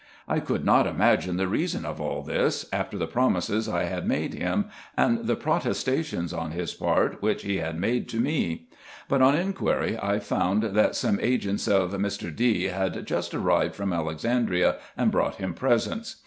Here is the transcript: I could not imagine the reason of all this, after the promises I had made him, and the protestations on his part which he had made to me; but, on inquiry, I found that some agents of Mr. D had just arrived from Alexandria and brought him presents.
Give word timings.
I 0.27 0.39
could 0.39 0.65
not 0.65 0.87
imagine 0.87 1.37
the 1.37 1.47
reason 1.47 1.85
of 1.85 2.01
all 2.01 2.23
this, 2.23 2.65
after 2.73 2.97
the 2.97 3.05
promises 3.05 3.69
I 3.69 3.83
had 3.83 4.07
made 4.07 4.33
him, 4.33 4.65
and 4.97 5.27
the 5.27 5.35
protestations 5.35 6.33
on 6.33 6.49
his 6.53 6.73
part 6.73 7.21
which 7.21 7.43
he 7.43 7.57
had 7.57 7.79
made 7.79 8.09
to 8.09 8.17
me; 8.17 8.65
but, 9.07 9.21
on 9.21 9.35
inquiry, 9.35 9.99
I 10.01 10.17
found 10.17 10.63
that 10.63 10.95
some 10.95 11.19
agents 11.21 11.67
of 11.67 11.91
Mr. 11.91 12.35
D 12.35 12.63
had 12.63 13.05
just 13.05 13.35
arrived 13.35 13.75
from 13.75 13.93
Alexandria 13.93 14.77
and 14.97 15.11
brought 15.11 15.35
him 15.35 15.53
presents. 15.53 16.15